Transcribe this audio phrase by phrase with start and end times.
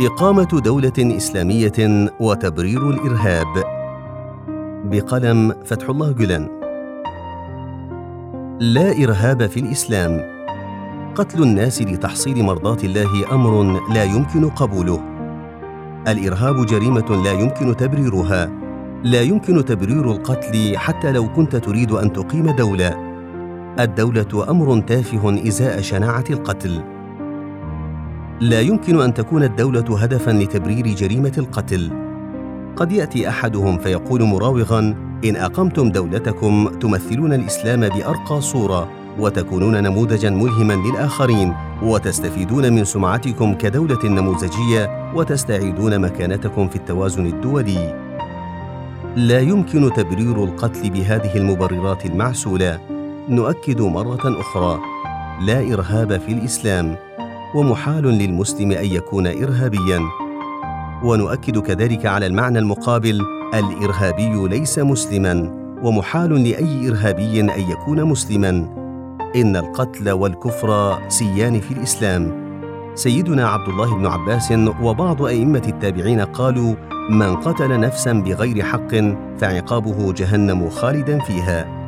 [0.00, 3.64] إقامة دولة إسلامية وتبرير الإرهاب.
[4.84, 6.48] بقلم فتح الله جلان
[8.60, 10.20] لا إرهاب في الإسلام.
[11.14, 15.00] قتل الناس لتحصيل مرضاة الله أمر لا يمكن قبوله.
[16.08, 18.50] الإرهاب جريمة لا يمكن تبريرها.
[19.04, 22.96] لا يمكن تبرير القتل حتى لو كنت تريد أن تقيم دولة.
[23.80, 26.99] الدولة أمر تافه إزاء شناعة القتل.
[28.40, 31.90] لا يمكن أن تكون الدولة هدفا لتبرير جريمة القتل.
[32.76, 34.78] قد يأتي أحدهم فيقول مراوغا
[35.24, 44.04] إن أقمتم دولتكم تمثلون الإسلام بأرقى صورة وتكونون نموذجا ملهما للآخرين وتستفيدون من سمعتكم كدولة
[44.04, 48.10] نموذجية وتستعيدون مكانتكم في التوازن الدولي.
[49.16, 52.80] لا يمكن تبرير القتل بهذه المبررات المعسولة.
[53.28, 54.80] نؤكد مرة أخرى
[55.40, 56.96] لا إرهاب في الإسلام.
[57.54, 60.00] ومحال للمسلم أن يكون ارهابيا.
[61.04, 63.20] ونؤكد كذلك على المعنى المقابل
[63.54, 68.50] الإرهابي ليس مسلما ومحال لأي إرهابي أن يكون مسلما.
[69.36, 72.50] إن القتل والكفر سيان في الإسلام.
[72.94, 76.74] سيدنا عبد الله بن عباس وبعض أئمة التابعين قالوا
[77.10, 78.94] من قتل نفسا بغير حق
[79.38, 81.79] فعقابه جهنم خالدا فيها.